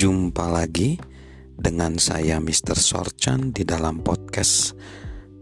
Jumpa 0.00 0.48
lagi 0.48 0.96
dengan 1.60 2.00
saya 2.00 2.40
Mr. 2.40 2.72
Sorchan 2.72 3.52
di 3.52 3.68
dalam 3.68 4.00
podcast 4.00 4.72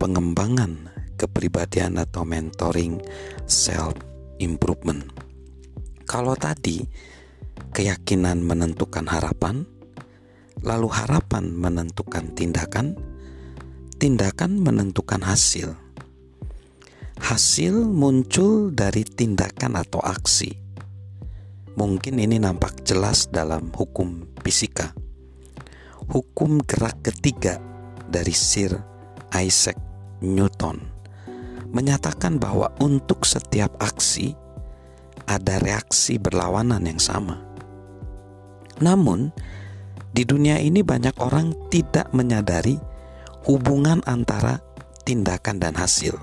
pengembangan 0.03 0.91
kepribadian 1.15 1.95
atau 1.95 2.27
mentoring 2.27 2.99
self 3.47 3.95
improvement. 4.43 5.07
Kalau 6.11 6.35
tadi 6.35 6.83
keyakinan 7.71 8.43
menentukan 8.43 9.07
harapan, 9.07 9.63
lalu 10.67 10.91
harapan 10.91 11.55
menentukan 11.55 12.35
tindakan, 12.35 12.99
tindakan 14.03 14.59
menentukan 14.59 15.23
hasil. 15.23 15.71
Hasil 17.23 17.87
muncul 17.87 18.75
dari 18.75 19.07
tindakan 19.07 19.79
atau 19.79 20.03
aksi. 20.03 20.68
Mungkin 21.79 22.19
ini 22.19 22.43
nampak 22.43 22.83
jelas 22.83 23.31
dalam 23.31 23.71
hukum 23.71 24.27
fisika. 24.43 24.91
Hukum 26.11 26.59
gerak 26.67 27.07
ketiga 27.07 27.63
dari 28.11 28.35
Sir 28.35 28.75
Isaac 29.31 29.79
Newton 30.19 30.83
menyatakan 31.71 32.43
bahwa 32.43 32.75
untuk 32.83 33.23
setiap 33.23 33.79
aksi 33.79 34.35
ada 35.31 35.63
reaksi 35.63 36.19
berlawanan 36.19 36.83
yang 36.83 36.99
sama. 36.99 37.39
Namun, 38.83 39.31
di 40.11 40.27
dunia 40.27 40.59
ini 40.59 40.83
banyak 40.83 41.15
orang 41.23 41.55
tidak 41.71 42.11
menyadari 42.11 42.75
hubungan 43.47 44.03
antara 44.03 44.59
tindakan 45.07 45.63
dan 45.63 45.79
hasil. 45.79 46.19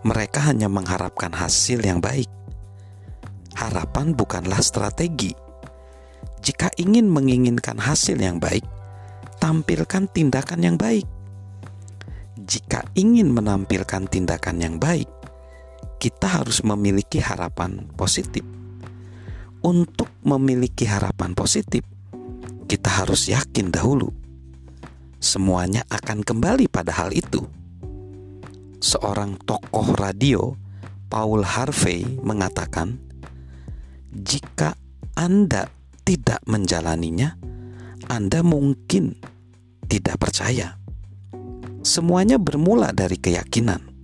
Mereka 0.00 0.48
hanya 0.48 0.72
mengharapkan 0.72 1.36
hasil 1.36 1.84
yang 1.84 2.00
baik. 2.00 2.43
Harapan 3.64 4.12
bukanlah 4.12 4.60
strategi. 4.60 5.32
Jika 6.44 6.68
ingin 6.76 7.08
menginginkan 7.08 7.80
hasil 7.80 8.20
yang 8.20 8.36
baik, 8.36 8.60
tampilkan 9.40 10.04
tindakan 10.12 10.60
yang 10.60 10.76
baik. 10.76 11.08
Jika 12.36 12.84
ingin 12.92 13.32
menampilkan 13.32 14.04
tindakan 14.04 14.60
yang 14.60 14.76
baik, 14.76 15.08
kita 15.96 16.28
harus 16.28 16.60
memiliki 16.60 17.24
harapan 17.24 17.88
positif. 17.96 18.44
Untuk 19.64 20.12
memiliki 20.20 20.84
harapan 20.84 21.32
positif, 21.32 21.88
kita 22.68 23.00
harus 23.00 23.32
yakin 23.32 23.72
dahulu 23.72 24.12
semuanya 25.24 25.88
akan 25.88 26.20
kembali 26.20 26.68
pada 26.68 26.92
hal 26.92 27.16
itu. 27.16 27.48
Seorang 28.84 29.40
tokoh 29.48 29.96
radio, 29.96 30.52
Paul 31.08 31.40
Harvey, 31.48 32.04
mengatakan, 32.20 33.00
"Jika 34.14 34.78
Anda 35.18 35.66
tidak 36.06 36.40
menjalaninya, 36.46 37.34
Anda 38.08 38.40
mungkin 38.46 39.18
tidak 39.90 40.22
percaya." 40.22 40.78
Semuanya 41.84 42.40
bermula 42.40 42.96
dari 42.96 43.20
keyakinan 43.20 43.94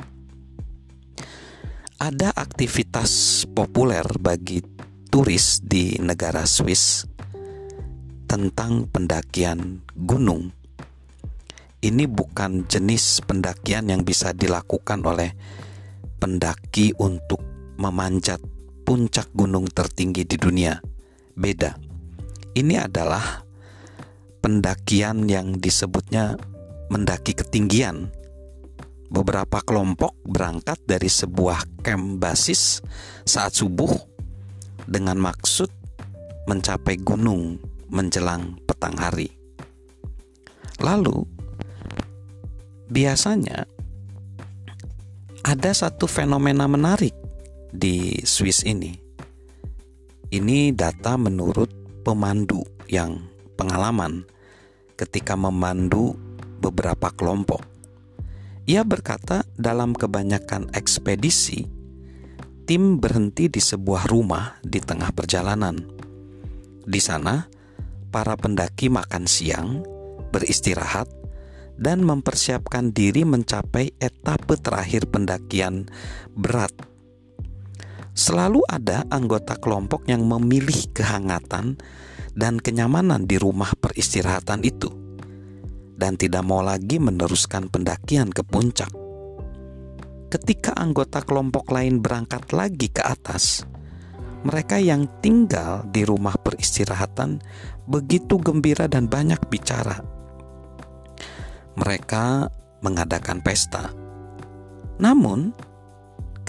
ada 2.00 2.32
aktivitas 2.32 3.44
populer 3.52 4.00
bagi 4.16 4.64
turis 5.12 5.60
di 5.60 6.00
negara 6.00 6.48
Swiss 6.48 7.04
tentang 8.24 8.88
pendakian 8.88 9.84
gunung. 9.92 10.48
Ini 11.84 12.08
bukan 12.08 12.64
jenis 12.64 13.20
pendakian 13.28 13.92
yang 13.92 14.00
bisa 14.00 14.32
dilakukan 14.32 15.04
oleh 15.04 15.36
pendaki 16.16 16.96
untuk 16.96 17.44
memanjat 17.76 18.40
puncak 18.90 19.30
gunung 19.38 19.70
tertinggi 19.70 20.26
di 20.26 20.34
dunia. 20.34 20.74
Beda. 21.38 21.78
Ini 22.58 22.90
adalah 22.90 23.46
pendakian 24.42 25.30
yang 25.30 25.62
disebutnya 25.62 26.34
mendaki 26.90 27.38
ketinggian 27.38 28.10
beberapa 29.06 29.62
kelompok 29.62 30.18
berangkat 30.26 30.82
dari 30.90 31.06
sebuah 31.06 31.86
camp 31.86 32.18
basis 32.18 32.82
saat 33.22 33.54
subuh 33.54 33.94
dengan 34.90 35.22
maksud 35.22 35.70
mencapai 36.50 36.98
gunung 36.98 37.62
menjelang 37.94 38.58
petang 38.66 38.98
hari. 38.98 39.30
Lalu, 40.82 41.30
biasanya 42.90 43.70
ada 45.46 45.70
satu 45.78 46.10
fenomena 46.10 46.66
menarik 46.66 47.29
di 47.70 48.18
Swiss 48.22 48.66
ini. 48.66 48.94
Ini 50.30 50.70
data 50.74 51.18
menurut 51.18 51.70
pemandu 52.06 52.62
yang 52.86 53.18
pengalaman 53.58 54.22
ketika 54.94 55.34
memandu 55.34 56.14
beberapa 56.62 57.10
kelompok. 57.10 57.66
Ia 58.70 58.86
berkata, 58.86 59.42
dalam 59.58 59.96
kebanyakan 59.96 60.70
ekspedisi, 60.70 61.66
tim 62.70 63.02
berhenti 63.02 63.50
di 63.50 63.58
sebuah 63.58 64.06
rumah 64.06 64.62
di 64.62 64.78
tengah 64.78 65.10
perjalanan. 65.10 65.74
Di 66.86 67.00
sana, 67.02 67.50
para 68.14 68.38
pendaki 68.38 68.86
makan 68.86 69.26
siang, 69.26 69.82
beristirahat, 70.30 71.10
dan 71.80 72.04
mempersiapkan 72.04 72.92
diri 72.92 73.24
mencapai 73.24 73.96
etape 73.98 74.54
terakhir 74.60 75.08
pendakian 75.08 75.88
berat. 76.36 76.70
Selalu 78.12 78.66
ada 78.66 79.06
anggota 79.08 79.56
kelompok 79.56 80.04
yang 80.10 80.26
memilih 80.26 80.90
kehangatan 80.90 81.78
dan 82.34 82.58
kenyamanan 82.58 83.26
di 83.26 83.38
rumah 83.38 83.70
peristirahatan 83.78 84.62
itu 84.66 84.90
dan 86.00 86.16
tidak 86.16 86.40
mau 86.48 86.64
lagi 86.64 86.96
meneruskan 86.96 87.68
pendakian 87.68 88.32
ke 88.32 88.40
puncak. 88.40 88.88
Ketika 90.32 90.72
anggota 90.78 91.20
kelompok 91.20 91.68
lain 91.74 92.00
berangkat 92.00 92.54
lagi 92.56 92.88
ke 92.88 93.02
atas, 93.04 93.68
mereka 94.40 94.80
yang 94.80 95.04
tinggal 95.20 95.84
di 95.92 96.06
rumah 96.08 96.32
peristirahatan 96.40 97.44
begitu 97.84 98.40
gembira 98.40 98.88
dan 98.88 99.10
banyak 99.10 99.42
bicara. 99.52 100.00
Mereka 101.76 102.48
mengadakan 102.80 103.44
pesta. 103.44 103.92
Namun, 104.96 105.52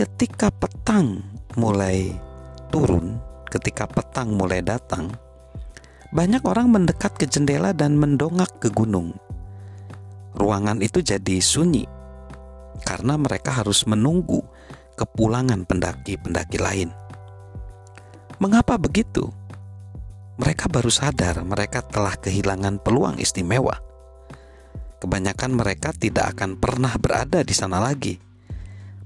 ketika 0.01 0.49
petang 0.49 1.21
mulai 1.53 2.09
turun, 2.73 3.21
ketika 3.53 3.85
petang 3.85 4.33
mulai 4.33 4.65
datang, 4.65 5.13
banyak 6.09 6.41
orang 6.41 6.73
mendekat 6.73 7.13
ke 7.21 7.29
jendela 7.29 7.69
dan 7.69 8.01
mendongak 8.01 8.49
ke 8.57 8.73
gunung 8.73 9.13
ruangan 10.35 10.79
itu 10.81 11.03
jadi 11.03 11.37
sunyi 11.37 11.85
karena 12.81 13.19
mereka 13.19 13.53
harus 13.53 13.85
menunggu 13.85 14.41
kepulangan 14.97 15.69
pendaki-pendaki 15.69 16.57
lain. 16.57 16.89
Mengapa 18.41 18.81
begitu? 18.81 19.29
Mereka 20.41 20.65
baru 20.73 20.89
sadar 20.89 21.45
mereka 21.45 21.85
telah 21.85 22.17
kehilangan 22.17 22.81
peluang 22.81 23.21
istimewa. 23.21 23.77
Kebanyakan 24.97 25.53
mereka 25.53 25.93
tidak 25.93 26.33
akan 26.37 26.57
pernah 26.57 26.93
berada 26.97 27.45
di 27.45 27.53
sana 27.53 27.77
lagi. 27.77 28.30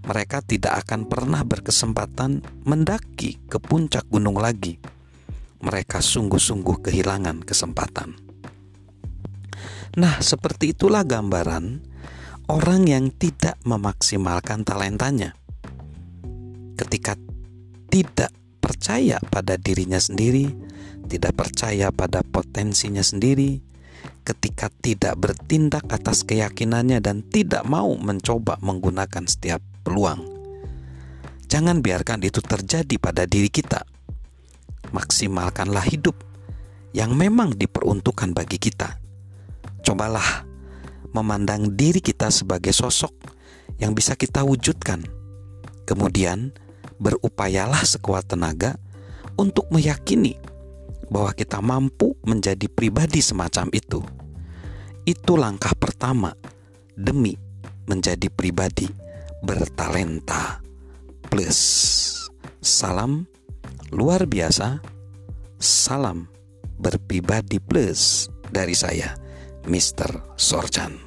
Mereka 0.05 0.45
tidak 0.45 0.85
akan 0.85 1.09
pernah 1.09 1.41
berkesempatan 1.41 2.45
mendaki 2.61 3.41
ke 3.49 3.57
puncak 3.57 4.05
gunung 4.05 4.37
lagi. 4.37 4.77
Mereka 5.65 5.97
sungguh-sungguh 5.97 6.85
kehilangan 6.85 7.41
kesempatan. 7.41 8.13
Nah, 9.97 10.21
seperti 10.21 10.77
itulah 10.77 11.01
gambaran 11.01 11.81
orang 12.53 12.85
yang 12.85 13.09
tidak 13.17 13.57
memaksimalkan 13.65 14.61
talentanya. 14.61 15.33
Ketika 16.77 17.17
tidak 17.89 18.29
percaya 18.61 19.17
pada 19.17 19.57
dirinya 19.57 19.97
sendiri, 19.97 20.53
tidak 21.09 21.33
percaya 21.33 21.89
pada 21.89 22.21
potensinya 22.21 23.01
sendiri, 23.01 23.57
ketika 24.21 24.69
tidak 24.81 25.17
bertindak 25.17 25.85
atas 25.89 26.21
keyakinannya 26.27 27.01
dan 27.01 27.25
tidak 27.25 27.65
mau 27.65 27.95
mencoba 27.97 28.61
menggunakan 28.61 29.25
setiap 29.25 29.61
peluang. 29.85 30.25
Jangan 31.45 31.85
biarkan 31.85 32.25
itu 32.25 32.41
terjadi 32.41 32.97
pada 32.97 33.29
diri 33.29 33.53
kita. 33.53 33.85
Maksimalkanlah 34.89 35.85
hidup 35.85 36.17
yang 36.97 37.13
memang 37.13 37.53
diperuntukkan 37.53 38.33
bagi 38.33 38.57
kita 38.57 39.05
Cobalah 39.85 40.41
memandang 41.13 41.77
diri 41.77 42.01
kita 42.01 42.33
sebagai 42.33 42.73
sosok 42.73 43.13
yang 43.77 43.93
bisa 43.93 44.17
kita 44.17 44.41
wujudkan. 44.41 45.05
Kemudian, 45.85 46.49
berupayalah 46.97 47.85
sekuat 47.85 48.25
tenaga 48.25 48.81
untuk 49.37 49.69
meyakini 49.69 50.41
bahwa 51.13 51.37
kita 51.37 51.61
mampu 51.61 52.17
menjadi 52.25 52.65
pribadi 52.65 53.21
semacam 53.21 53.69
itu. 53.77 54.01
Itu 55.05 55.37
langkah 55.37 55.77
pertama 55.77 56.33
demi 56.97 57.37
menjadi 57.85 58.25
pribadi 58.33 58.89
bertalenta. 59.45 60.65
Plus, 61.29 61.59
salam 62.59 63.29
luar 63.93 64.25
biasa, 64.25 64.81
salam 65.61 66.25
berpribadi 66.81 67.61
plus 67.61 68.27
dari 68.49 68.73
saya, 68.73 69.13
Mr. 69.69 70.35
Sorchan. 70.35 71.04